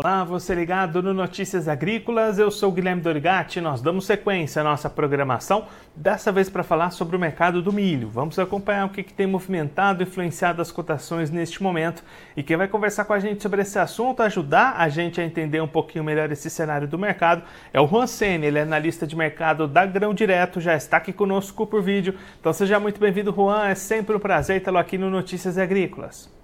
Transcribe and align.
Olá, 0.00 0.22
você 0.22 0.54
ligado 0.54 1.02
no 1.02 1.12
Notícias 1.12 1.66
Agrícolas, 1.66 2.38
eu 2.38 2.52
sou 2.52 2.70
Guilherme 2.70 3.02
Dorigatti, 3.02 3.60
nós 3.60 3.82
damos 3.82 4.06
sequência 4.06 4.60
à 4.60 4.64
nossa 4.64 4.88
programação, 4.88 5.66
dessa 5.96 6.30
vez 6.30 6.48
para 6.48 6.62
falar 6.62 6.90
sobre 6.90 7.16
o 7.16 7.18
mercado 7.18 7.60
do 7.60 7.72
milho. 7.72 8.08
Vamos 8.08 8.38
acompanhar 8.38 8.86
o 8.86 8.90
que, 8.90 9.02
que 9.02 9.12
tem 9.12 9.26
movimentado 9.26 10.00
e 10.00 10.06
influenciado 10.06 10.62
as 10.62 10.70
cotações 10.70 11.32
neste 11.32 11.60
momento. 11.60 12.04
E 12.36 12.44
quem 12.44 12.56
vai 12.56 12.68
conversar 12.68 13.06
com 13.06 13.12
a 13.12 13.18
gente 13.18 13.42
sobre 13.42 13.62
esse 13.62 13.76
assunto, 13.76 14.22
ajudar 14.22 14.76
a 14.78 14.88
gente 14.88 15.20
a 15.20 15.24
entender 15.24 15.60
um 15.60 15.66
pouquinho 15.66 16.04
melhor 16.04 16.30
esse 16.30 16.48
cenário 16.48 16.86
do 16.86 16.96
mercado, 16.96 17.42
é 17.72 17.80
o 17.80 17.86
Juan 17.88 18.06
Sene, 18.06 18.46
ele 18.46 18.60
é 18.60 18.62
analista 18.62 19.04
de 19.04 19.16
mercado 19.16 19.66
da 19.66 19.84
Grão 19.84 20.14
Direto, 20.14 20.60
já 20.60 20.76
está 20.76 20.98
aqui 20.98 21.12
conosco 21.12 21.66
por 21.66 21.82
vídeo. 21.82 22.14
Então 22.38 22.52
seja 22.52 22.78
muito 22.78 23.00
bem-vindo, 23.00 23.34
Juan, 23.34 23.66
é 23.66 23.74
sempre 23.74 24.14
um 24.14 24.20
prazer 24.20 24.62
tê-lo 24.62 24.78
aqui 24.78 24.96
no 24.96 25.10
Notícias 25.10 25.58
Agrícolas. 25.58 26.37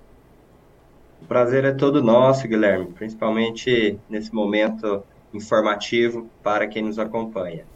O 1.25 1.27
prazer 1.27 1.65
é 1.65 1.73
todo 1.73 2.03
nosso, 2.03 2.47
Guilherme, 2.47 2.93
principalmente 2.93 3.99
nesse 4.07 4.33
momento 4.35 5.07
informativo 5.33 6.31
para 6.43 6.69
quem 6.69 6.83
nos 6.83 6.99
acompanha. 6.99 7.67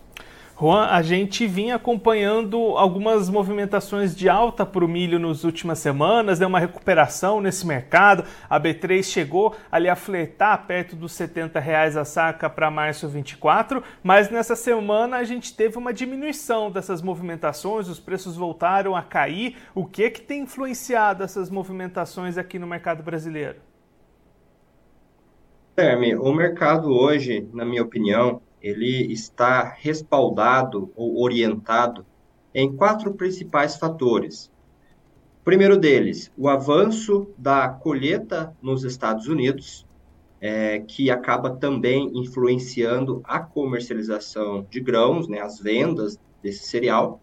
Juan, 0.61 0.87
a 0.87 1.03
gente 1.03 1.47
vinha 1.47 1.77
acompanhando 1.77 2.59
algumas 2.77 3.31
movimentações 3.31 4.17
de 4.17 4.29
alta 4.29 4.67
para 4.67 4.85
o 4.85 4.89
milho 4.89 5.17
nas 5.17 5.45
últimas 5.45 5.79
semanas, 5.79 6.41
deu 6.41 6.49
uma 6.49 6.59
recuperação 6.59 7.41
nesse 7.41 7.65
mercado. 7.65 8.25
A 8.51 8.59
B3 8.59 9.05
chegou 9.05 9.55
ali 9.71 9.89
a 9.89 9.95
fletar 9.95 10.67
perto 10.67 10.97
dos 10.97 11.13
70 11.13 11.61
reais 11.61 11.97
a 11.97 12.05
saca 12.05 12.51
para 12.51 12.73
março 12.73 13.07
24, 13.07 13.85
mas 14.03 14.31
nessa 14.31 14.57
semana 14.57 15.19
a 15.19 15.23
gente 15.23 15.55
teve 15.55 15.79
uma 15.79 15.93
diminuição 15.93 16.73
dessas 16.73 17.01
movimentações, 17.01 17.87
os 17.87 18.01
preços 18.01 18.35
voltaram 18.35 18.97
a 18.97 19.03
cair. 19.03 19.55
O 19.77 19.87
que 19.87 20.11
que 20.11 20.21
tem 20.21 20.43
influenciado 20.43 21.23
essas 21.23 21.49
movimentações 21.49 22.37
aqui 22.37 22.59
no 22.59 22.67
mercado 22.67 23.01
brasileiro? 23.01 23.61
Guilherme, 25.77 26.17
o 26.17 26.33
mercado 26.33 26.89
hoje, 26.89 27.49
na 27.53 27.65
minha 27.65 27.85
opinião, 27.85 28.43
ele 28.63 29.13
está 29.13 29.63
respaldado 29.79 30.91
ou 30.97 31.23
orientado 31.23 32.05
em 32.55 32.75
quatro 32.75 33.15
principais 33.15 33.77
fatores. 33.77 34.51
O 35.41 35.45
primeiro 35.45 35.77
deles, 35.77 36.31
o 36.37 36.49
avanço 36.49 37.29
da 37.39 37.69
colheita 37.69 38.55
nos 38.61 38.85
Estados 38.85 39.29
Unidos, 39.29 39.87
é, 40.41 40.81
que 40.81 41.11
acaba 41.11 41.51
também 41.51 42.11
influenciando 42.15 43.21
a 43.25 43.41
comercialização 43.41 44.67
de 44.71 44.81
grãos, 44.81 45.29
né, 45.29 45.41
as 45.41 45.59
vendas 45.59 46.19
desse 46.43 46.67
cereal, 46.67 47.21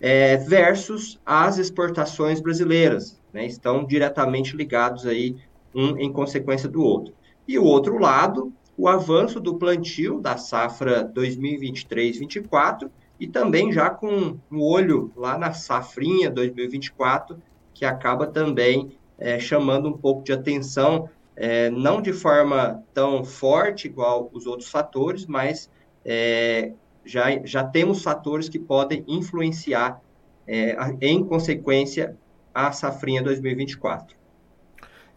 é, 0.00 0.36
versus 0.36 1.18
as 1.24 1.58
exportações 1.58 2.40
brasileiras, 2.40 3.20
né, 3.32 3.46
estão 3.46 3.84
diretamente 3.84 4.56
ligados 4.56 5.06
aí 5.06 5.36
um 5.74 5.98
em 5.98 6.12
consequência 6.12 6.68
do 6.68 6.82
outro. 6.82 7.14
E 7.46 7.58
o 7.58 7.64
outro 7.64 7.98
lado 7.98 8.52
o 8.76 8.88
avanço 8.88 9.40
do 9.40 9.54
plantio 9.54 10.20
da 10.20 10.36
safra 10.36 11.10
2023-24 11.14 12.90
e 13.18 13.26
também 13.26 13.72
já 13.72 13.88
com 13.88 14.38
um 14.50 14.62
olho 14.62 15.10
lá 15.16 15.38
na 15.38 15.52
safrinha 15.52 16.30
2024, 16.30 17.40
que 17.72 17.84
acaba 17.84 18.26
também 18.26 18.92
é, 19.18 19.38
chamando 19.38 19.88
um 19.88 19.96
pouco 19.96 20.22
de 20.22 20.32
atenção, 20.32 21.08
é, 21.34 21.70
não 21.70 22.02
de 22.02 22.12
forma 22.12 22.82
tão 22.92 23.24
forte 23.24 23.86
igual 23.86 24.30
os 24.32 24.46
outros 24.46 24.70
fatores, 24.70 25.26
mas 25.26 25.70
é, 26.04 26.72
já, 27.04 27.24
já 27.44 27.64
temos 27.64 28.02
fatores 28.02 28.48
que 28.48 28.58
podem 28.58 29.02
influenciar, 29.08 30.00
é, 30.46 30.76
em 31.00 31.24
consequência, 31.24 32.16
a 32.54 32.72
safrinha 32.72 33.22
2024. 33.22 34.16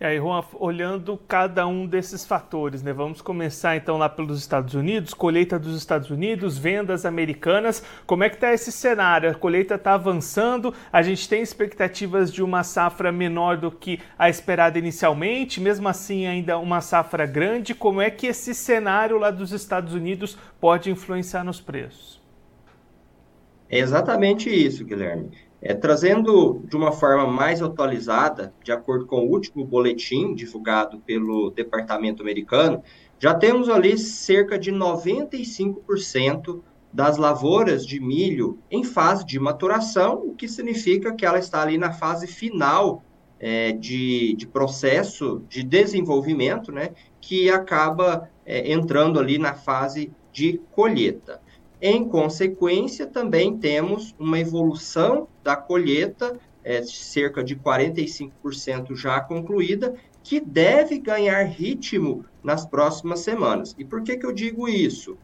E 0.02 0.06
aí, 0.06 0.18
Juan, 0.18 0.42
olhando 0.54 1.18
cada 1.28 1.68
um 1.68 1.86
desses 1.86 2.26
fatores, 2.26 2.82
né? 2.82 2.94
Vamos 2.94 3.22
começar 3.22 3.76
então 3.76 3.98
lá 3.98 4.08
pelos 4.08 4.40
Estados 4.40 4.74
Unidos, 4.74 5.14
colheita 5.14 5.60
dos 5.60 5.76
Estados 5.76 6.10
Unidos, 6.10 6.58
vendas 6.58 7.06
americanas. 7.06 7.84
Como 8.06 8.24
é 8.24 8.30
que 8.30 8.36
está 8.36 8.54
esse 8.54 8.72
cenário? 8.72 9.30
A 9.30 9.36
colheita 9.36 9.76
está 9.76 9.96
avançando, 9.96 10.74
a 10.90 11.02
gente 11.02 11.28
tem 11.28 11.42
expectativas 11.42 12.32
de 12.32 12.42
uma 12.42 12.64
safra 12.64 13.12
menor 13.12 13.58
do 13.58 13.70
que 13.70 14.00
a 14.18 14.30
esperada 14.30 14.80
inicialmente, 14.80 15.60
mesmo 15.60 15.90
assim 15.90 16.26
ainda 16.26 16.58
uma 16.58 16.80
safra 16.80 17.26
grande. 17.26 17.76
Como 17.76 18.00
é 18.00 18.10
que 18.10 18.28
esse 18.28 18.56
cenário 18.56 19.18
lá 19.18 19.32
dos 19.32 19.52
Estados 19.52 19.94
Unidos 19.94 20.38
pode 20.62 20.90
influenciar 20.90 21.44
nos 21.44 21.60
preços? 21.60 22.22
É 23.68 23.80
exatamente 23.80 24.50
isso, 24.50 24.86
Guilherme. 24.86 25.49
É, 25.62 25.74
trazendo 25.74 26.62
de 26.66 26.76
uma 26.78 26.92
forma 26.92 27.28
mais 27.28 27.62
atualizada, 27.62 28.54
de 28.64 28.72
acordo 28.72 29.06
com 29.06 29.18
o 29.18 29.30
último 29.30 29.66
boletim 29.66 30.34
divulgado 30.34 31.00
pelo 31.00 31.50
Departamento 31.50 32.24
Americano, 32.24 32.82
já 33.20 33.34
temos 33.34 33.68
ali 33.68 33.98
cerca 33.98 34.58
de 34.58 34.72
95% 34.72 36.62
das 36.92 37.18
lavouras 37.18 37.86
de 37.86 38.00
milho 38.00 38.58
em 38.72 38.84
fase 38.84 39.26
de 39.26 39.40
maturação, 39.40 40.24
o 40.26 40.34
que 40.34 40.48
significa 40.48 41.14
que 41.14 41.26
ela 41.26 41.38
está 41.38 41.62
ali 41.62 41.78
na 41.78 41.92
fase 41.92 42.26
final 42.26 43.04
é, 43.40 43.72
de, 43.72 44.34
de, 44.36 44.48
processo 44.48 45.44
de 45.48 45.64
desenvolvimento, 45.64 46.72
né, 46.72 46.92
que 47.22 47.50
acaba 47.50 48.30
é, 48.46 48.72
entrando 48.72 49.20
ali 49.20 49.38
na 49.38 49.54
fase 49.54 50.12
de 50.32 50.60
colheita. 50.72 51.42
Em 51.82 52.04
consequência, 52.04 53.08
também 53.08 53.58
temos 53.58 54.14
uma 54.20 54.38
evolução 54.38 55.30
da 55.42 55.56
colheita, 55.56 56.38
é, 56.62 56.84
cerca 56.84 57.42
de 57.42 57.56
45% 57.56 58.96
já 58.96 59.22
concluída, 59.22 59.96
que 60.22 60.42
deve 60.42 61.00
ganhar 61.00 61.42
ritmo 61.44 62.26
nas 62.44 62.66
próximas 62.66 63.22
semanas. 63.22 63.74
E 63.78 63.86
por 63.86 64.04
que, 64.04 64.18
que 64.18 64.26
eu 64.26 64.34
digo 64.34 64.68
isso? 64.68 65.18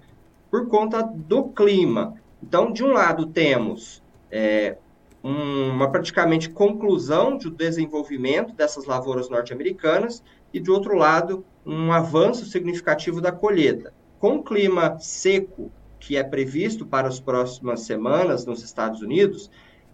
Por 0.49 0.67
conta 0.67 1.01
do 1.01 1.49
clima. 1.49 2.15
Então, 2.41 2.71
de 2.71 2.83
um 2.85 2.93
lado, 2.93 3.25
temos 3.25 4.01
é, 4.31 4.77
uma 5.21 5.89
praticamente 5.89 6.49
conclusão 6.49 7.37
do 7.37 7.49
desenvolvimento 7.49 8.53
dessas 8.53 8.85
lavouras 8.85 9.29
norte-americanas, 9.29 10.23
e 10.53 10.59
de 10.59 10.71
outro 10.71 10.95
lado, 10.95 11.43
um 11.65 11.91
avanço 11.91 12.45
significativo 12.45 13.19
da 13.19 13.31
colheita. 13.31 13.93
Com 14.19 14.41
clima 14.41 14.97
seco 14.99 15.69
que 16.05 16.15
é 16.15 16.23
previsto 16.23 16.85
para 16.85 17.07
as 17.07 17.19
próximas 17.19 17.81
semanas 17.81 18.45
nos 18.45 18.63
Estados 18.63 19.01
Unidos, 19.01 19.49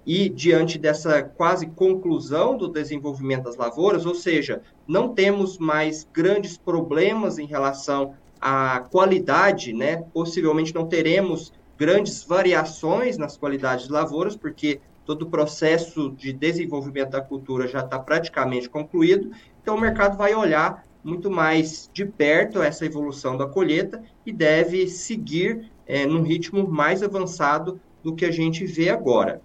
e 0.05 0.27
diante 0.27 0.77
dessa 0.77 1.23
quase 1.23 1.67
conclusão 1.67 2.57
do 2.57 2.67
desenvolvimento 2.67 3.43
das 3.43 3.55
lavouras, 3.55 4.05
ou 4.05 4.13
seja, 4.13 4.61
não 4.85 5.13
temos 5.13 5.57
mais 5.57 6.05
grandes 6.11 6.57
problemas 6.57 7.39
em 7.39 7.45
relação 7.45 8.13
à 8.41 8.81
qualidade, 8.91 9.71
né? 9.71 10.03
Possivelmente 10.13 10.75
não 10.75 10.85
teremos 10.85 11.53
grandes 11.77 12.25
variações 12.25 13.17
nas 13.17 13.37
qualidades 13.37 13.85
de 13.85 13.93
lavouras, 13.93 14.35
porque 14.35 14.81
todo 15.05 15.21
o 15.21 15.29
processo 15.29 16.11
de 16.11 16.33
desenvolvimento 16.33 17.11
da 17.11 17.21
cultura 17.21 17.67
já 17.67 17.79
está 17.79 17.97
praticamente 17.97 18.69
concluído, 18.69 19.31
então 19.61 19.75
o 19.75 19.79
mercado 19.79 20.17
vai 20.17 20.35
olhar 20.35 20.83
muito 21.03 21.31
mais 21.31 21.89
de 21.93 22.05
perto 22.05 22.61
essa 22.61 22.85
evolução 22.85 23.37
da 23.37 23.47
colheita 23.47 24.03
e 24.25 24.31
deve 24.31 24.87
seguir 24.87 25.71
é, 25.91 26.05
num 26.05 26.21
ritmo 26.21 26.65
mais 26.65 27.03
avançado 27.03 27.77
do 28.01 28.15
que 28.15 28.23
a 28.23 28.31
gente 28.31 28.65
vê 28.65 28.89
agora. 28.89 29.41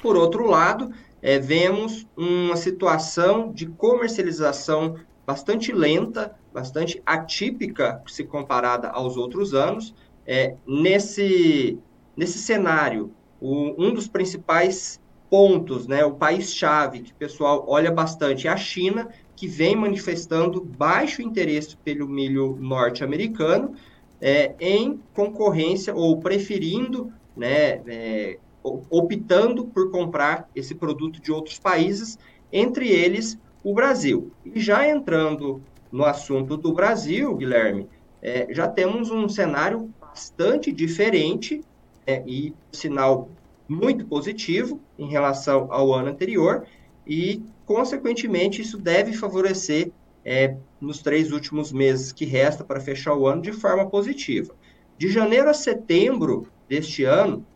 Por 0.00 0.16
outro 0.16 0.46
lado, 0.46 0.92
é, 1.20 1.40
vemos 1.40 2.06
uma 2.16 2.56
situação 2.56 3.50
de 3.50 3.66
comercialização 3.66 4.94
bastante 5.26 5.72
lenta, 5.72 6.36
bastante 6.54 7.02
atípica 7.04 8.00
se 8.06 8.22
comparada 8.22 8.90
aos 8.90 9.16
outros 9.16 9.54
anos. 9.54 9.92
É, 10.24 10.54
nesse, 10.64 11.76
nesse 12.16 12.38
cenário, 12.38 13.10
o, 13.40 13.74
um 13.76 13.92
dos 13.92 14.06
principais 14.06 15.00
pontos, 15.28 15.88
né, 15.88 16.04
o 16.04 16.12
país-chave 16.12 17.00
que 17.00 17.10
o 17.10 17.16
pessoal 17.16 17.64
olha 17.66 17.90
bastante 17.90 18.46
é 18.46 18.50
a 18.52 18.56
China, 18.56 19.08
que 19.34 19.48
vem 19.48 19.74
manifestando 19.74 20.64
baixo 20.64 21.22
interesse 21.22 21.76
pelo 21.78 22.06
milho 22.06 22.56
norte-americano, 22.60 23.74
é, 24.20 24.54
em 24.58 25.00
concorrência 25.14 25.94
ou 25.94 26.18
preferindo, 26.18 27.12
né, 27.36 27.80
é, 27.86 28.38
optando 28.62 29.66
por 29.66 29.90
comprar 29.90 30.48
esse 30.54 30.74
produto 30.74 31.20
de 31.20 31.30
outros 31.30 31.58
países, 31.58 32.18
entre 32.52 32.88
eles 32.88 33.38
o 33.62 33.74
Brasil. 33.74 34.32
E 34.44 34.60
já 34.60 34.88
entrando 34.88 35.62
no 35.90 36.04
assunto 36.04 36.56
do 36.56 36.72
Brasil, 36.72 37.34
Guilherme, 37.36 37.88
é, 38.22 38.46
já 38.52 38.66
temos 38.66 39.10
um 39.10 39.28
cenário 39.28 39.90
bastante 40.00 40.72
diferente 40.72 41.60
é, 42.06 42.22
e 42.26 42.54
sinal 42.72 43.28
muito 43.68 44.06
positivo 44.06 44.80
em 44.98 45.08
relação 45.08 45.68
ao 45.70 45.92
ano 45.92 46.08
anterior 46.08 46.66
e, 47.06 47.42
consequentemente, 47.64 48.62
isso 48.62 48.78
deve 48.78 49.12
favorecer 49.12 49.90
é, 50.28 50.56
nos 50.80 51.00
três 51.00 51.30
últimos 51.30 51.72
meses 51.72 52.10
que 52.10 52.24
resta 52.24 52.64
para 52.64 52.80
fechar 52.80 53.14
o 53.14 53.28
ano 53.28 53.40
de 53.40 53.52
forma 53.52 53.88
positiva. 53.88 54.52
De 54.98 55.08
janeiro 55.08 55.48
a 55.48 55.54
setembro 55.54 56.48
deste 56.68 57.04
ano, 57.04 57.46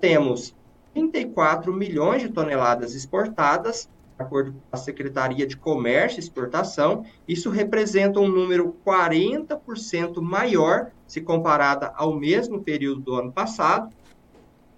temos 0.00 0.52
34 0.92 1.72
milhões 1.72 2.22
de 2.22 2.28
toneladas 2.28 2.96
exportadas, 2.96 3.88
de 4.18 4.24
acordo 4.24 4.52
com 4.52 4.58
a 4.72 4.76
Secretaria 4.76 5.46
de 5.46 5.56
Comércio 5.56 6.18
e 6.18 6.20
Exportação. 6.20 7.04
Isso 7.28 7.48
representa 7.48 8.18
um 8.18 8.26
número 8.26 8.74
40% 8.84 10.20
maior 10.20 10.90
se 11.06 11.20
comparada 11.20 11.92
ao 11.94 12.16
mesmo 12.16 12.60
período 12.60 13.02
do 13.02 13.14
ano 13.14 13.30
passado. 13.30 13.94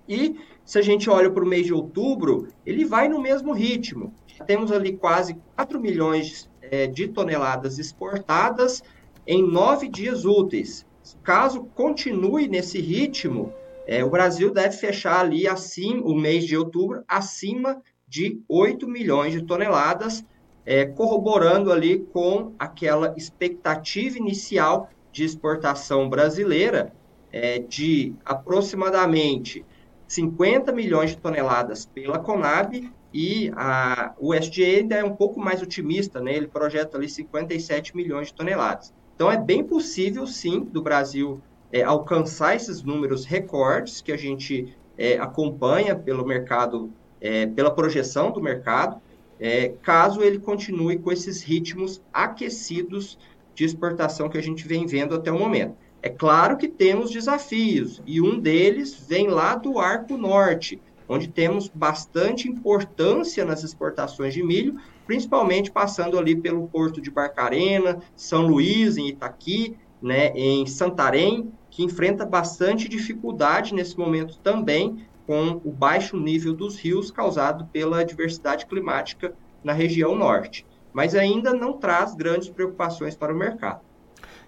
E 0.06 0.38
se 0.66 0.78
a 0.78 0.82
gente 0.82 1.08
olha 1.08 1.30
para 1.30 1.44
o 1.44 1.48
mês 1.48 1.64
de 1.64 1.72
outubro, 1.72 2.48
ele 2.66 2.84
vai 2.84 3.08
no 3.08 3.22
mesmo 3.22 3.54
ritmo. 3.54 4.12
Temos 4.46 4.70
ali 4.70 4.96
quase 4.96 5.34
4 5.56 5.80
milhões 5.80 6.50
é, 6.70 6.86
de 6.86 7.08
toneladas 7.08 7.78
exportadas 7.78 8.82
em 9.26 9.42
nove 9.42 9.88
dias 9.88 10.24
úteis. 10.24 10.86
Caso 11.22 11.64
continue 11.74 12.48
nesse 12.48 12.80
ritmo, 12.80 13.52
é, 13.86 14.04
o 14.04 14.10
Brasil 14.10 14.50
deve 14.50 14.76
fechar 14.76 15.20
ali 15.20 15.48
assim 15.48 16.00
o 16.04 16.14
mês 16.14 16.44
de 16.44 16.56
outubro 16.56 17.02
acima 17.08 17.80
de 18.06 18.40
8 18.48 18.86
milhões 18.86 19.32
de 19.32 19.42
toneladas, 19.42 20.24
é, 20.64 20.84
corroborando 20.84 21.72
ali 21.72 22.00
com 22.12 22.52
aquela 22.58 23.14
expectativa 23.16 24.18
inicial 24.18 24.90
de 25.10 25.24
exportação 25.24 26.08
brasileira 26.08 26.92
é, 27.32 27.58
de 27.58 28.14
aproximadamente 28.24 29.64
50 30.06 30.72
milhões 30.72 31.10
de 31.10 31.18
toneladas 31.18 31.86
pela 31.86 32.18
Conab 32.18 32.90
e 33.12 33.50
a, 33.56 34.14
o 34.19 34.32
ainda 34.32 34.96
é 34.96 35.05
um 35.05 35.14
pouco 35.14 35.40
mais 35.40 35.62
otimista, 35.62 36.20
né? 36.20 36.34
ele 36.34 36.46
projeta 36.46 36.96
ali 36.96 37.08
57 37.08 37.96
milhões 37.96 38.28
de 38.28 38.34
toneladas. 38.34 38.93
Então 39.14 39.31
é 39.31 39.37
bem 39.37 39.64
possível, 39.64 40.26
sim, 40.26 40.60
do 40.60 40.82
Brasil 40.82 41.40
é, 41.72 41.82
alcançar 41.82 42.55
esses 42.55 42.82
números 42.82 43.25
recordes 43.25 44.00
que 44.00 44.12
a 44.12 44.16
gente 44.16 44.76
é, 44.96 45.19
acompanha 45.19 45.94
pelo 45.94 46.26
mercado, 46.26 46.90
é, 47.20 47.46
pela 47.46 47.70
projeção 47.70 48.31
do 48.31 48.40
mercado, 48.40 49.00
é, 49.40 49.69
caso 49.82 50.22
ele 50.22 50.38
continue 50.38 50.99
com 50.99 51.12
esses 51.12 51.43
ritmos 51.43 52.02
aquecidos 52.12 53.19
de 53.54 53.64
exportação 53.64 54.28
que 54.28 54.38
a 54.38 54.43
gente 54.43 54.66
vem 54.66 54.87
vendo 54.87 55.14
até 55.14 55.31
o 55.31 55.38
momento. 55.38 55.76
É 56.00 56.08
claro 56.08 56.56
que 56.56 56.69
temos 56.69 57.11
desafios, 57.11 58.00
e 58.06 58.20
um 58.20 58.38
deles 58.38 58.94
vem 58.94 59.26
lá 59.26 59.56
do 59.56 59.81
Arco 59.81 60.16
Norte, 60.16 60.81
onde 61.08 61.28
temos 61.28 61.69
bastante 61.69 62.49
importância 62.49 63.44
nas 63.44 63.64
exportações 63.64 64.34
de 64.34 64.43
milho, 64.43 64.76
principalmente 65.06 65.70
passando 65.70 66.19
ali 66.19 66.37
pelo 66.37 66.69
porto 66.69 67.00
de 67.00 67.10
Barcarena, 67.10 68.00
São 68.14 68.46
Luís, 68.46 68.96
em 68.96 69.08
Itaqui, 69.08 69.76
né, 70.02 70.28
em 70.34 70.66
Santarém, 70.66 71.50
que 71.70 71.82
enfrenta 71.82 72.26
bastante 72.26 72.88
dificuldade 72.88 73.75
nesse 73.75 73.99
momento 73.99 74.38
também 74.38 75.06
com 75.26 75.60
o 75.64 75.70
baixo 75.70 76.16
nível 76.16 76.55
dos 76.55 76.78
rios 76.78 77.11
causado 77.11 77.66
pela 77.66 78.04
diversidade 78.04 78.66
climática 78.66 79.34
na 79.62 79.72
região 79.72 80.16
norte, 80.16 80.66
mas 80.93 81.14
ainda 81.14 81.52
não 81.52 81.75
traz 81.75 82.14
grandes 82.14 82.49
preocupações 82.49 83.14
para 83.14 83.32
o 83.32 83.37
mercado. 83.37 83.88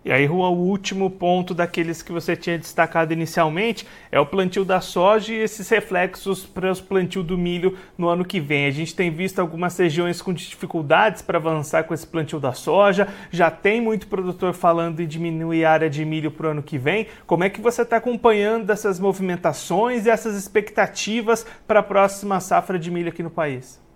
E 0.02 0.10
aí, 0.10 0.26
Juan, 0.26 0.48
o 0.48 0.56
último 0.56 1.10
ponto 1.10 1.52
daqueles 1.52 2.00
que 2.00 2.10
você 2.10 2.34
tinha 2.34 2.56
destacado 2.56 3.12
inicialmente 3.12 3.86
é 4.10 4.18
o 4.18 4.24
plantio 4.24 4.64
da 4.64 4.80
soja 4.80 5.34
e 5.34 5.36
esses 5.36 5.68
reflexos 5.68 6.46
para 6.46 6.72
o 6.72 6.82
plantio 6.82 7.22
do 7.22 7.36
milho 7.36 7.76
no 7.98 8.08
ano 8.08 8.24
que 8.24 8.40
vem. 8.40 8.64
A 8.64 8.70
gente 8.70 8.94
tem 8.94 9.10
visto 9.10 9.40
algumas 9.40 9.76
regiões 9.76 10.22
com 10.22 10.32
dificuldades 10.32 11.20
para 11.20 11.36
avançar 11.36 11.84
com 11.84 11.92
esse 11.92 12.06
plantio 12.06 12.40
da 12.40 12.54
soja, 12.54 13.08
já 13.30 13.50
tem 13.50 13.78
muito 13.78 14.06
produtor 14.06 14.54
falando 14.54 15.00
em 15.00 15.06
diminuir 15.06 15.66
a 15.66 15.72
área 15.72 15.90
de 15.90 16.02
milho 16.02 16.30
para 16.30 16.46
o 16.46 16.50
ano 16.52 16.62
que 16.62 16.78
vem. 16.78 17.06
Como 17.26 17.44
é 17.44 17.50
que 17.50 17.60
você 17.60 17.82
está 17.82 17.98
acompanhando 17.98 18.70
essas 18.70 18.98
movimentações 18.98 20.06
e 20.06 20.10
essas 20.10 20.34
expectativas 20.34 21.44
para 21.66 21.80
a 21.80 21.82
próxima 21.82 22.40
safra 22.40 22.78
de 22.78 22.90
milho 22.90 23.10
aqui 23.10 23.22
no 23.22 23.30
país? 23.30 23.89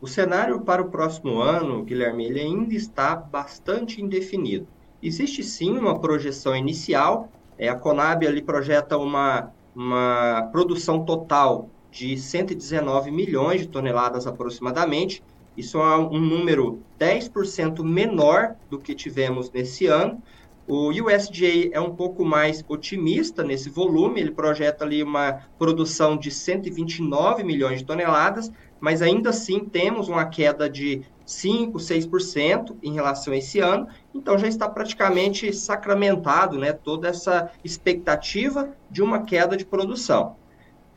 O 0.00 0.06
cenário 0.06 0.60
para 0.60 0.80
o 0.80 0.90
próximo 0.90 1.40
ano, 1.40 1.82
Guilherme, 1.82 2.24
ele 2.24 2.40
ainda 2.40 2.74
está 2.74 3.16
bastante 3.16 4.00
indefinido. 4.00 4.68
Existe 5.02 5.42
sim 5.42 5.76
uma 5.76 5.98
projeção 5.98 6.54
inicial, 6.54 7.28
é, 7.58 7.68
a 7.68 7.74
Conab 7.74 8.24
ali 8.24 8.40
projeta 8.40 8.96
uma, 8.96 9.52
uma 9.74 10.48
produção 10.52 11.04
total 11.04 11.68
de 11.90 12.16
119 12.16 13.10
milhões 13.10 13.62
de 13.62 13.68
toneladas 13.68 14.26
aproximadamente. 14.26 15.22
Isso 15.56 15.78
é 15.78 15.98
um 15.98 16.20
número 16.20 16.80
10% 17.00 17.82
menor 17.82 18.54
do 18.70 18.78
que 18.78 18.94
tivemos 18.94 19.50
nesse 19.50 19.86
ano. 19.86 20.22
O 20.68 20.90
USDA 20.90 21.70
é 21.72 21.80
um 21.80 21.94
pouco 21.94 22.22
mais 22.26 22.62
otimista 22.68 23.42
nesse 23.42 23.70
volume, 23.70 24.20
ele 24.20 24.30
projeta 24.30 24.84
ali 24.84 25.02
uma 25.02 25.40
produção 25.58 26.14
de 26.14 26.30
129 26.30 27.42
milhões 27.42 27.78
de 27.78 27.86
toneladas, 27.86 28.52
mas 28.78 29.00
ainda 29.00 29.30
assim 29.30 29.60
temos 29.60 30.08
uma 30.08 30.26
queda 30.26 30.68
de 30.68 31.02
5, 31.24 31.78
6% 31.78 32.76
em 32.82 32.92
relação 32.92 33.32
a 33.32 33.38
esse 33.38 33.60
ano, 33.60 33.88
então 34.14 34.36
já 34.36 34.46
está 34.46 34.68
praticamente 34.68 35.50
sacramentado 35.54 36.58
né, 36.58 36.74
toda 36.74 37.08
essa 37.08 37.50
expectativa 37.64 38.68
de 38.90 39.02
uma 39.02 39.22
queda 39.22 39.56
de 39.56 39.64
produção. 39.64 40.36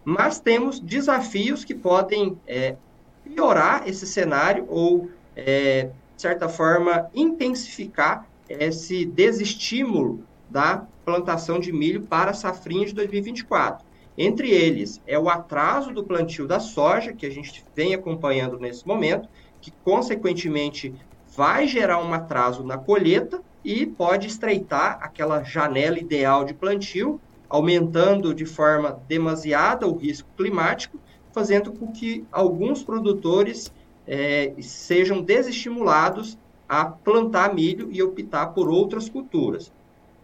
Mas 0.04 0.38
temos 0.38 0.82
desafios 0.82 1.64
que 1.64 1.74
podem 1.74 2.38
é, 2.46 2.76
piorar 3.24 3.88
esse 3.88 4.06
cenário 4.06 4.66
ou, 4.68 5.10
é, 5.34 5.92
de 6.16 6.22
certa 6.22 6.50
forma, 6.50 7.10
intensificar 7.14 8.28
esse 8.60 9.06
desestímulo 9.06 10.24
da 10.50 10.86
plantação 11.06 11.60
de 11.60 11.72
milho 11.72 12.02
para 12.02 12.32
a 12.32 12.34
safrinha 12.34 12.86
de 12.86 12.94
2024. 12.94 13.86
Entre 14.18 14.52
eles 14.52 15.02
é 15.08 15.18
o 15.18 15.30
atraso 15.30 15.94
do 15.94 16.04
plantio 16.04 16.48
da 16.48 16.60
soja, 16.60 17.14
que 17.14 17.26
a 17.26 17.30
gente 17.30 17.64
vem 17.76 17.94
acompanhando 17.94 18.60
nesse 18.60 18.86
momento, 18.86 19.28
que 19.62 19.72
consequentemente 19.84 20.94
vai 21.36 21.68
gerar 21.68 22.04
um 22.04 22.14
atraso 22.14 22.64
na 22.64 22.78
colheita 22.78 23.42
e 23.64 23.86
pode 23.86 24.28
estreitar 24.28 25.00
aquela 25.02 25.44
janela 25.44 25.98
ideal 25.98 26.44
de 26.44 26.54
plantio, 26.54 27.22
aumentando 27.48 28.34
de 28.34 28.46
forma 28.46 29.02
demasiada 29.08 29.88
o 29.88 29.96
risco 29.96 30.28
climático, 30.36 31.00
fazendo 31.32 31.72
com 31.72 31.92
que 31.92 32.26
alguns 32.32 32.84
produtores 32.84 33.72
é, 34.06 34.54
sejam 34.60 35.22
desestimulados 35.22 36.38
a 36.72 36.86
plantar 36.86 37.54
milho 37.54 37.90
e 37.92 38.02
optar 38.02 38.48
por 38.54 38.70
outras 38.70 39.10
culturas. 39.10 39.70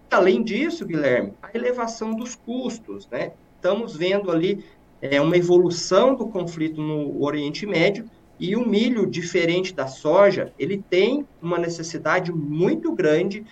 Além 0.09 0.41
disso, 0.41 0.85
Guilherme, 0.85 1.33
a 1.43 1.49
elevação 1.53 2.15
dos 2.15 2.35
custos, 2.35 3.05
né? 3.11 3.33
estamos 3.57 3.97
vendo 3.97 4.31
ali 4.31 4.63
é, 5.01 5.19
uma 5.19 5.35
evolução 5.35 6.15
do 6.15 6.25
conflito 6.29 6.81
no 6.81 7.21
Oriente 7.21 7.65
Médio 7.65 8.09
e 8.39 8.55
o 8.55 8.65
milho, 8.65 9.05
diferente 9.05 9.73
da 9.73 9.87
soja, 9.87 10.53
ele 10.57 10.81
tem 10.89 11.27
uma 11.41 11.57
necessidade 11.57 12.31
muito 12.31 12.93
grande 12.93 13.45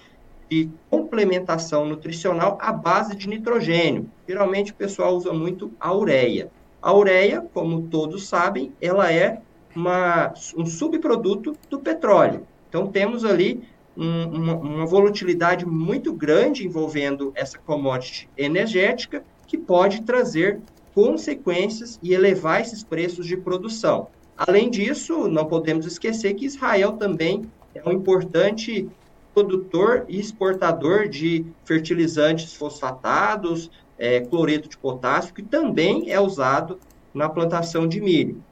de 0.50 0.70
complementação 0.90 1.86
nutricional 1.86 2.58
à 2.62 2.72
base 2.72 3.14
de 3.14 3.28
nitrogênio. 3.28 4.10
Geralmente 4.26 4.72
o 4.72 4.76
pessoal 4.76 5.18
usa 5.18 5.34
muito 5.34 5.70
a 5.82 5.94
ureia. 5.94 6.50
A 6.82 6.94
ureia, 6.94 7.46
como 7.54 7.90
todos 7.90 8.26
sabem, 8.26 8.72
ela 8.80 9.12
é 9.12 9.42
uma, 9.76 10.34
um 10.56 10.66
subproduto 10.66 11.58
do 11.70 11.78
petróleo. 11.78 12.48
Então, 12.76 12.88
temos 12.88 13.24
ali 13.24 13.64
um, 13.96 14.26
uma, 14.26 14.56
uma 14.56 14.86
volatilidade 14.86 15.66
muito 15.66 16.12
grande 16.12 16.68
envolvendo 16.68 17.32
essa 17.34 17.58
commodity 17.58 18.28
energética, 18.38 19.24
que 19.48 19.58
pode 19.58 20.02
trazer 20.02 20.60
consequências 20.94 21.98
e 22.04 22.14
elevar 22.14 22.60
esses 22.60 22.84
preços 22.84 23.26
de 23.26 23.38
produção. 23.38 24.10
Além 24.36 24.70
disso, 24.70 25.30
não 25.30 25.46
podemos 25.46 25.86
esquecer 25.86 26.34
que 26.34 26.46
Israel 26.46 26.98
também 26.98 27.44
é 27.74 27.82
um 27.88 27.94
importante 27.94 28.90
produtor 29.34 30.04
e 30.10 30.20
exportador 30.20 31.08
de 31.08 31.46
fertilizantes 31.64 32.54
fosfatados, 32.56 33.72
é, 33.98 34.20
cloreto 34.20 34.68
de 34.68 34.78
potássio, 34.78 35.34
que 35.34 35.44
também 35.44 36.12
é 36.12 36.20
usado 36.20 36.78
na 37.14 37.30
plantação 37.30 37.88
de 37.88 38.02
milho. 38.02 38.44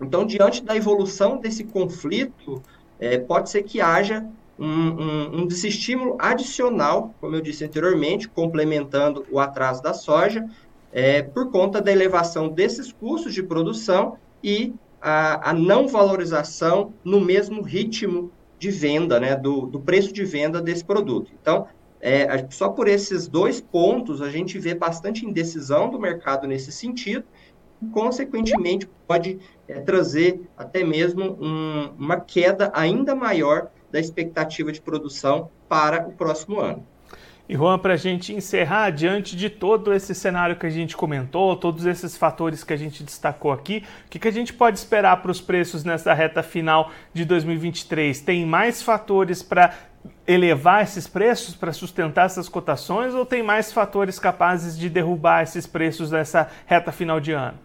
Então, 0.00 0.24
diante 0.24 0.64
da 0.64 0.74
evolução 0.74 1.36
desse 1.36 1.62
conflito, 1.62 2.62
é, 3.00 3.18
pode 3.18 3.50
ser 3.50 3.62
que 3.62 3.80
haja 3.80 4.26
um, 4.58 4.66
um, 4.66 5.40
um 5.40 5.46
desestímulo 5.46 6.16
adicional, 6.18 7.14
como 7.20 7.34
eu 7.34 7.40
disse 7.40 7.64
anteriormente, 7.64 8.28
complementando 8.28 9.24
o 9.30 9.40
atraso 9.40 9.82
da 9.82 9.94
soja, 9.94 10.46
é, 10.92 11.22
por 11.22 11.50
conta 11.50 11.80
da 11.80 11.90
elevação 11.90 12.48
desses 12.48 12.92
custos 12.92 13.32
de 13.32 13.42
produção 13.42 14.18
e 14.44 14.74
a, 15.00 15.50
a 15.50 15.52
não 15.54 15.88
valorização 15.88 16.92
no 17.02 17.20
mesmo 17.20 17.62
ritmo 17.62 18.30
de 18.58 18.70
venda, 18.70 19.18
né, 19.18 19.34
do, 19.34 19.62
do 19.62 19.80
preço 19.80 20.12
de 20.12 20.24
venda 20.24 20.60
desse 20.60 20.84
produto. 20.84 21.32
Então, 21.40 21.66
é, 22.00 22.46
só 22.50 22.68
por 22.68 22.88
esses 22.88 23.26
dois 23.28 23.60
pontos 23.60 24.20
a 24.20 24.30
gente 24.30 24.58
vê 24.58 24.74
bastante 24.74 25.24
indecisão 25.24 25.90
do 25.90 25.98
mercado 25.98 26.46
nesse 26.46 26.70
sentido, 26.70 27.24
consequentemente, 27.92 28.88
pode 29.06 29.38
é, 29.68 29.80
trazer 29.80 30.40
até 30.56 30.84
mesmo 30.84 31.38
um, 31.40 31.92
uma 31.98 32.20
queda 32.20 32.70
ainda 32.74 33.14
maior 33.14 33.70
da 33.90 33.98
expectativa 33.98 34.70
de 34.70 34.80
produção 34.80 35.50
para 35.68 36.06
o 36.06 36.12
próximo 36.12 36.60
ano. 36.60 36.86
E 37.48 37.56
Juan, 37.56 37.80
para 37.80 37.94
a 37.94 37.96
gente 37.96 38.32
encerrar, 38.32 38.90
diante 38.90 39.34
de 39.34 39.50
todo 39.50 39.92
esse 39.92 40.14
cenário 40.14 40.54
que 40.54 40.66
a 40.66 40.70
gente 40.70 40.96
comentou, 40.96 41.56
todos 41.56 41.84
esses 41.84 42.16
fatores 42.16 42.62
que 42.62 42.72
a 42.72 42.76
gente 42.76 43.02
destacou 43.02 43.50
aqui, 43.50 43.82
o 44.06 44.08
que, 44.08 44.20
que 44.20 44.28
a 44.28 44.32
gente 44.32 44.52
pode 44.52 44.78
esperar 44.78 45.20
para 45.20 45.32
os 45.32 45.40
preços 45.40 45.82
nessa 45.82 46.14
reta 46.14 46.44
final 46.44 46.92
de 47.12 47.24
2023? 47.24 48.20
Tem 48.20 48.46
mais 48.46 48.80
fatores 48.80 49.42
para 49.42 49.74
elevar 50.28 50.84
esses 50.84 51.08
preços, 51.08 51.56
para 51.56 51.72
sustentar 51.72 52.26
essas 52.26 52.48
cotações, 52.48 53.14
ou 53.14 53.26
tem 53.26 53.42
mais 53.42 53.72
fatores 53.72 54.16
capazes 54.16 54.78
de 54.78 54.88
derrubar 54.88 55.42
esses 55.42 55.66
preços 55.66 56.12
nessa 56.12 56.48
reta 56.66 56.92
final 56.92 57.18
de 57.18 57.32
ano? 57.32 57.58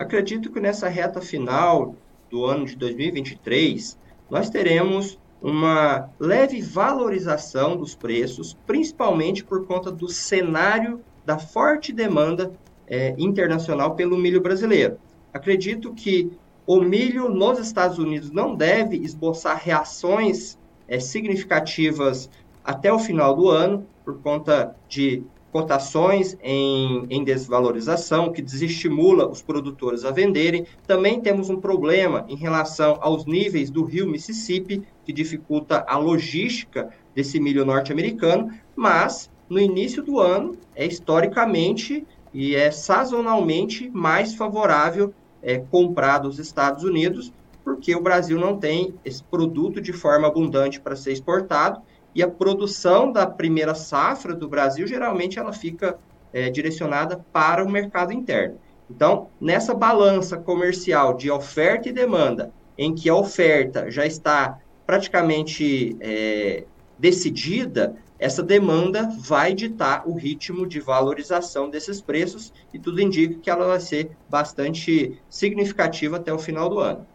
Acredito 0.00 0.50
que 0.50 0.60
nessa 0.60 0.88
reta 0.88 1.20
final 1.20 1.94
do 2.30 2.46
ano 2.46 2.64
de 2.64 2.74
2023, 2.74 3.98
nós 4.30 4.48
teremos 4.48 5.18
uma 5.42 6.08
leve 6.18 6.62
valorização 6.62 7.76
dos 7.76 7.94
preços, 7.94 8.56
principalmente 8.66 9.44
por 9.44 9.66
conta 9.66 9.92
do 9.92 10.08
cenário 10.08 11.02
da 11.26 11.38
forte 11.38 11.92
demanda 11.92 12.50
é, 12.86 13.14
internacional 13.18 13.94
pelo 13.94 14.16
milho 14.16 14.40
brasileiro. 14.40 14.96
Acredito 15.34 15.92
que 15.92 16.32
o 16.66 16.80
milho 16.80 17.28
nos 17.28 17.58
Estados 17.58 17.98
Unidos 17.98 18.30
não 18.30 18.56
deve 18.56 18.96
esboçar 18.96 19.60
reações 19.62 20.58
é, 20.88 20.98
significativas 20.98 22.30
até 22.64 22.90
o 22.90 22.98
final 22.98 23.36
do 23.36 23.50
ano, 23.50 23.86
por 24.02 24.18
conta 24.22 24.74
de 24.88 25.22
cotações 25.52 26.36
em, 26.42 27.06
em 27.10 27.24
desvalorização, 27.24 28.32
que 28.32 28.40
desestimula 28.40 29.28
os 29.28 29.42
produtores 29.42 30.04
a 30.04 30.10
venderem. 30.10 30.66
Também 30.86 31.20
temos 31.20 31.50
um 31.50 31.60
problema 31.60 32.24
em 32.28 32.36
relação 32.36 32.98
aos 33.00 33.26
níveis 33.26 33.70
do 33.70 33.84
rio 33.84 34.08
Mississippi, 34.08 34.82
que 35.04 35.12
dificulta 35.12 35.84
a 35.88 35.96
logística 35.96 36.90
desse 37.14 37.40
milho 37.40 37.64
norte-americano, 37.64 38.50
mas 38.76 39.30
no 39.48 39.58
início 39.58 40.02
do 40.02 40.20
ano 40.20 40.56
é 40.76 40.86
historicamente 40.86 42.06
e 42.32 42.54
é 42.54 42.70
sazonalmente 42.70 43.90
mais 43.90 44.34
favorável 44.34 45.12
é, 45.42 45.58
comprar 45.58 46.18
dos 46.18 46.38
Estados 46.38 46.84
Unidos, 46.84 47.32
porque 47.64 47.94
o 47.94 48.02
Brasil 48.02 48.38
não 48.38 48.56
tem 48.56 48.94
esse 49.04 49.22
produto 49.24 49.80
de 49.80 49.92
forma 49.92 50.28
abundante 50.28 50.80
para 50.80 50.94
ser 50.94 51.12
exportado 51.12 51.82
e 52.14 52.22
a 52.22 52.28
produção 52.28 53.12
da 53.12 53.26
primeira 53.26 53.74
safra 53.74 54.34
do 54.34 54.48
Brasil 54.48 54.86
geralmente 54.86 55.38
ela 55.38 55.52
fica 55.52 55.98
é, 56.32 56.50
direcionada 56.50 57.24
para 57.32 57.64
o 57.64 57.70
mercado 57.70 58.12
interno. 58.12 58.58
Então, 58.88 59.28
nessa 59.40 59.72
balança 59.72 60.36
comercial 60.36 61.14
de 61.14 61.30
oferta 61.30 61.88
e 61.88 61.92
demanda, 61.92 62.52
em 62.76 62.94
que 62.94 63.08
a 63.08 63.14
oferta 63.14 63.90
já 63.90 64.04
está 64.04 64.58
praticamente 64.84 65.96
é, 66.00 66.64
decidida, 66.98 67.94
essa 68.18 68.42
demanda 68.42 69.08
vai 69.18 69.54
ditar 69.54 70.02
o 70.06 70.14
ritmo 70.14 70.66
de 70.66 70.80
valorização 70.80 71.70
desses 71.70 72.02
preços 72.02 72.52
e 72.74 72.78
tudo 72.78 73.00
indica 73.00 73.38
que 73.40 73.48
ela 73.48 73.66
vai 73.66 73.80
ser 73.80 74.10
bastante 74.28 75.18
significativa 75.28 76.16
até 76.16 76.32
o 76.32 76.38
final 76.38 76.68
do 76.68 76.80
ano. 76.80 77.06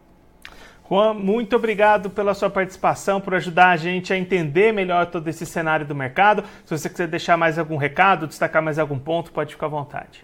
Juan, 0.88 1.16
muito 1.16 1.56
obrigado 1.56 2.12
pela 2.12 2.36
sua 2.36 2.50
participação, 2.50 3.20
por 3.20 3.34
ajudar 3.34 3.70
a 3.70 3.78
gente 3.78 4.14
a 4.14 4.18
entender 4.18 4.72
melhor 4.72 5.08
todo 5.08 5.28
esse 5.28 5.44
cenário 5.44 5.86
do 5.86 5.96
mercado. 5.96 6.44
Se 6.64 6.78
você 6.78 6.88
quiser 6.88 7.08
deixar 7.08 7.36
mais 7.36 7.58
algum 7.58 7.76
recado, 7.76 8.28
destacar 8.28 8.62
mais 8.62 8.78
algum 8.78 9.00
ponto, 9.00 9.32
pode 9.32 9.54
ficar 9.54 9.66
à 9.66 9.70
vontade. 9.70 10.24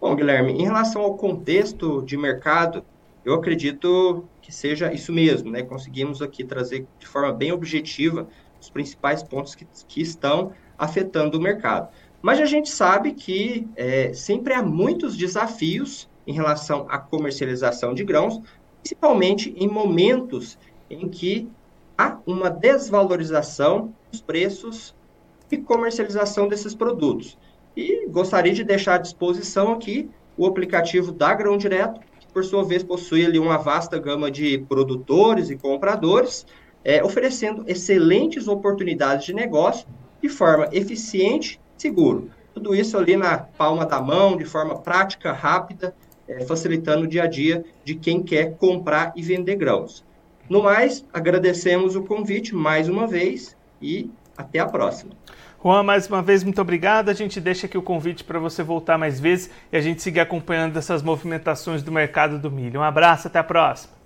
Bom, 0.00 0.16
Guilherme, 0.16 0.52
em 0.54 0.64
relação 0.64 1.02
ao 1.02 1.16
contexto 1.16 2.02
de 2.02 2.16
mercado, 2.16 2.84
eu 3.24 3.34
acredito 3.34 4.24
que 4.40 4.50
seja 4.50 4.92
isso 4.92 5.12
mesmo, 5.12 5.48
né? 5.48 5.62
Conseguimos 5.62 6.20
aqui 6.20 6.42
trazer 6.42 6.84
de 6.98 7.06
forma 7.06 7.32
bem 7.32 7.52
objetiva 7.52 8.26
os 8.60 8.68
principais 8.68 9.22
pontos 9.22 9.54
que, 9.54 9.64
que 9.86 10.02
estão 10.02 10.52
afetando 10.76 11.38
o 11.38 11.40
mercado. 11.40 11.88
Mas 12.20 12.40
a 12.40 12.46
gente 12.46 12.68
sabe 12.68 13.12
que 13.12 13.68
é, 13.76 14.12
sempre 14.12 14.54
há 14.54 14.62
muitos 14.62 15.16
desafios 15.16 16.10
em 16.26 16.32
relação 16.32 16.86
à 16.88 16.98
comercialização 16.98 17.94
de 17.94 18.04
grãos, 18.04 18.40
principalmente 18.82 19.54
em 19.56 19.68
momentos 19.68 20.58
em 20.90 21.08
que 21.08 21.48
há 21.96 22.18
uma 22.26 22.50
desvalorização 22.50 23.94
dos 24.10 24.20
preços 24.20 24.94
e 25.50 25.56
comercialização 25.56 26.48
desses 26.48 26.74
produtos. 26.74 27.38
E 27.76 28.06
gostaria 28.08 28.52
de 28.52 28.64
deixar 28.64 28.96
à 28.96 28.98
disposição 28.98 29.72
aqui 29.72 30.10
o 30.36 30.46
aplicativo 30.46 31.12
da 31.12 31.32
Grão 31.32 31.56
Direto, 31.56 32.00
que 32.18 32.26
por 32.32 32.44
sua 32.44 32.64
vez 32.64 32.82
possui 32.82 33.24
ali 33.24 33.38
uma 33.38 33.56
vasta 33.56 33.98
gama 33.98 34.30
de 34.30 34.58
produtores 34.68 35.48
e 35.48 35.56
compradores, 35.56 36.44
é, 36.84 37.02
oferecendo 37.04 37.64
excelentes 37.66 38.48
oportunidades 38.48 39.24
de 39.24 39.32
negócio 39.32 39.86
de 40.20 40.28
forma 40.28 40.68
eficiente 40.72 41.60
e 41.78 41.82
seguro. 41.82 42.30
Tudo 42.52 42.74
isso 42.74 42.98
ali 42.98 43.16
na 43.16 43.38
palma 43.38 43.86
da 43.86 44.00
mão, 44.00 44.36
de 44.36 44.44
forma 44.44 44.78
prática, 44.78 45.32
rápida, 45.32 45.94
é, 46.28 46.44
facilitando 46.44 47.04
o 47.04 47.06
dia 47.06 47.24
a 47.24 47.26
dia 47.26 47.64
de 47.84 47.94
quem 47.94 48.22
quer 48.22 48.56
comprar 48.56 49.12
e 49.16 49.22
vender 49.22 49.56
grãos. 49.56 50.04
No 50.48 50.62
mais, 50.62 51.04
agradecemos 51.12 51.96
o 51.96 52.02
convite 52.02 52.54
mais 52.54 52.88
uma 52.88 53.06
vez 53.06 53.56
e 53.80 54.10
até 54.36 54.58
a 54.58 54.66
próxima. 54.66 55.12
Juan, 55.62 55.84
mais 55.84 56.08
uma 56.08 56.20
vez, 56.20 56.42
muito 56.42 56.60
obrigado. 56.60 57.08
A 57.08 57.14
gente 57.14 57.40
deixa 57.40 57.66
aqui 57.66 57.78
o 57.78 57.82
convite 57.82 58.24
para 58.24 58.38
você 58.40 58.62
voltar 58.62 58.98
mais 58.98 59.20
vezes 59.20 59.48
e 59.70 59.76
a 59.76 59.80
gente 59.80 60.02
seguir 60.02 60.20
acompanhando 60.20 60.76
essas 60.76 61.02
movimentações 61.02 61.82
do 61.82 61.92
mercado 61.92 62.38
do 62.38 62.50
milho. 62.50 62.80
Um 62.80 62.82
abraço, 62.82 63.28
até 63.28 63.38
a 63.38 63.44
próxima. 63.44 64.01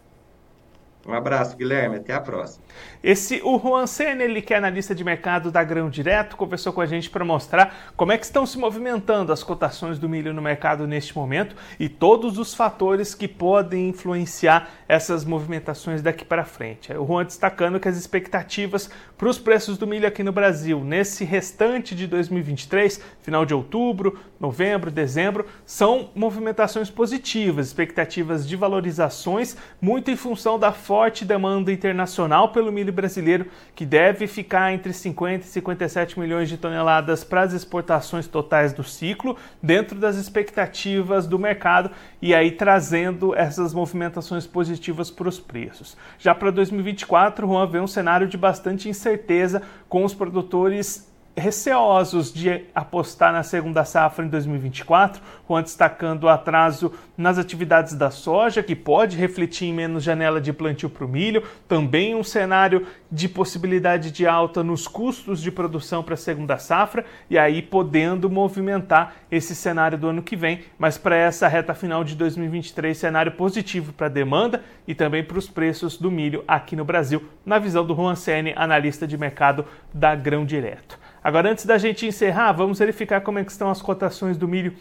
Um 1.06 1.14
abraço, 1.14 1.56
Guilherme. 1.56 1.96
Até 1.96 2.12
a 2.12 2.20
próxima. 2.20 2.64
Esse, 3.02 3.40
o 3.44 3.58
Juan 3.58 3.86
Senna, 3.86 4.24
ele 4.24 4.42
que 4.42 4.52
é 4.52 4.56
analista 4.56 4.94
de 4.94 5.04
mercado 5.04 5.50
da 5.52 5.62
Grão 5.62 5.88
Direto, 5.88 6.36
conversou 6.36 6.72
com 6.72 6.80
a 6.80 6.86
gente 6.86 7.08
para 7.08 7.24
mostrar 7.24 7.92
como 7.96 8.10
é 8.10 8.18
que 8.18 8.24
estão 8.24 8.44
se 8.44 8.58
movimentando 8.58 9.32
as 9.32 9.44
cotações 9.44 9.98
do 9.98 10.08
milho 10.08 10.34
no 10.34 10.42
mercado 10.42 10.86
neste 10.86 11.16
momento 11.16 11.54
e 11.78 11.88
todos 11.88 12.38
os 12.38 12.54
fatores 12.54 13.14
que 13.14 13.28
podem 13.28 13.90
influenciar 13.90 14.68
essas 14.88 15.24
movimentações 15.24 16.02
daqui 16.02 16.24
para 16.24 16.44
frente. 16.44 16.92
O 16.92 17.06
Juan 17.06 17.24
destacando 17.24 17.78
que 17.78 17.88
as 17.88 17.96
expectativas 17.96 18.90
para 19.16 19.28
os 19.28 19.38
preços 19.38 19.78
do 19.78 19.86
milho 19.86 20.08
aqui 20.08 20.24
no 20.24 20.32
Brasil 20.32 20.82
nesse 20.82 21.24
restante 21.24 21.94
de 21.94 22.06
2023, 22.08 23.00
final 23.22 23.46
de 23.46 23.54
outubro, 23.54 24.18
novembro, 24.38 24.90
dezembro, 24.90 25.46
são 25.64 26.10
movimentações 26.14 26.90
positivas, 26.90 27.66
expectativas 27.66 28.46
de 28.46 28.56
valorizações, 28.56 29.56
muito 29.80 30.10
em 30.10 30.16
função 30.16 30.58
da 30.58 30.72
forte 30.72 31.24
demanda 31.24 31.72
internacional 31.72 32.50
pelo 32.50 32.70
milho 32.72 32.92
brasileiro, 32.92 33.46
que 33.74 33.86
deve 33.86 34.26
ficar 34.26 34.72
entre 34.72 34.92
50 34.92 35.44
e 35.44 35.48
57 35.48 36.18
milhões 36.18 36.48
de 36.48 36.56
toneladas 36.56 37.24
para 37.24 37.42
as 37.42 37.52
exportações 37.52 38.26
totais 38.26 38.72
do 38.72 38.84
ciclo, 38.84 39.36
dentro 39.62 39.98
das 39.98 40.16
expectativas 40.16 41.26
do 41.26 41.38
mercado 41.38 41.90
e 42.20 42.34
aí 42.34 42.50
trazendo 42.50 43.34
essas 43.34 43.72
movimentações 43.72 44.46
positivas 44.46 45.10
para 45.10 45.28
os 45.28 45.40
preços. 45.40 45.96
Já 46.18 46.34
para 46.34 46.50
2024, 46.50 47.46
Juan 47.46 47.66
vê 47.66 47.80
um 47.80 47.86
cenário 47.86 48.26
de 48.26 48.36
bastante 48.36 48.88
incerteza 48.88 49.62
com 49.88 50.04
os 50.04 50.14
produtores 50.14 51.15
receosos 51.36 52.32
de 52.32 52.64
apostar 52.74 53.30
na 53.30 53.42
segunda 53.42 53.84
safra 53.84 54.24
em 54.24 54.28
2024, 54.28 55.20
com 55.46 55.60
destacando 55.60 56.24
o 56.24 56.28
atraso 56.28 56.92
nas 57.16 57.36
atividades 57.36 57.94
da 57.94 58.10
soja, 58.10 58.62
que 58.62 58.74
pode 58.74 59.16
refletir 59.18 59.68
em 59.68 59.74
menos 59.74 60.02
janela 60.02 60.40
de 60.40 60.52
plantio 60.52 60.88
para 60.88 61.04
o 61.04 61.08
milho, 61.08 61.42
também 61.68 62.14
um 62.14 62.24
cenário 62.24 62.86
de 63.12 63.28
possibilidade 63.28 64.10
de 64.10 64.26
alta 64.26 64.64
nos 64.64 64.88
custos 64.88 65.42
de 65.42 65.50
produção 65.50 66.02
para 66.02 66.14
a 66.14 66.16
segunda 66.16 66.56
safra, 66.56 67.04
e 67.28 67.36
aí 67.36 67.60
podendo 67.60 68.30
movimentar 68.30 69.16
esse 69.30 69.54
cenário 69.54 69.98
do 69.98 70.08
ano 70.08 70.22
que 70.22 70.36
vem, 70.36 70.64
mas 70.78 70.96
para 70.96 71.16
essa 71.16 71.46
reta 71.46 71.74
final 71.74 72.02
de 72.02 72.16
2023, 72.16 72.96
cenário 72.96 73.32
positivo 73.32 73.92
para 73.92 74.06
a 74.06 74.10
demanda 74.10 74.62
e 74.88 74.94
também 74.94 75.22
para 75.22 75.38
os 75.38 75.48
preços 75.48 75.98
do 75.98 76.10
milho 76.10 76.42
aqui 76.48 76.74
no 76.74 76.84
Brasil, 76.84 77.28
na 77.44 77.58
visão 77.58 77.84
do 77.84 77.94
Juan 77.94 78.14
Sene, 78.14 78.54
analista 78.56 79.06
de 79.06 79.18
mercado 79.18 79.66
da 79.92 80.14
Grão 80.14 80.44
Direto. 80.46 81.05
Agora, 81.26 81.50
antes 81.50 81.66
da 81.66 81.76
gente 81.76 82.06
encerrar, 82.06 82.52
vamos 82.52 82.78
verificar 82.78 83.20
como 83.20 83.40
é 83.40 83.42
estão 83.42 83.68
as 83.68 83.82
cotações 83.82 84.36
do 84.36 84.46
milho 84.46 84.76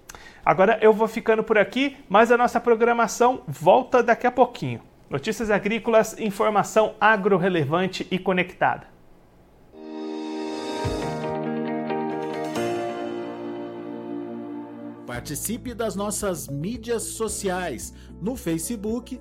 Agora 0.47 0.79
eu 0.81 0.93
vou 0.93 1.09
ficando 1.09 1.43
por 1.43 1.59
aqui, 1.59 1.97
mas 2.09 2.31
a 2.31 2.37
nossa 2.37 2.61
programação 2.61 3.43
volta 3.49 4.00
daqui 4.00 4.29
a 4.29 4.31
pouquinho. 4.31 4.81
Notícias 5.11 5.50
agrícolas, 5.50 6.17
informação 6.21 6.95
agro-relevante 7.00 8.07
e 8.12 8.17
conectada. 8.17 8.87
Participe 15.05 15.75
das 15.75 15.97
nossas 15.97 16.47
mídias 16.47 17.03
sociais 17.03 17.93
no 18.23 18.37
Facebook 18.37 19.21